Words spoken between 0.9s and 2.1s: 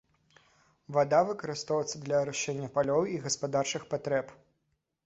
Вада выкарыстоўваецца